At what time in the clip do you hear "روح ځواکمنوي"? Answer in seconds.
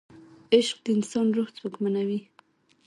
1.35-2.19